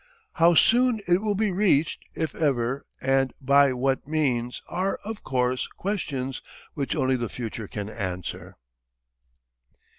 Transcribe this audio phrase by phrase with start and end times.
[0.33, 5.67] How soon it will be reached, if ever, and by what means, are, of course,
[5.67, 6.41] questions
[6.73, 8.55] which only the future can answer.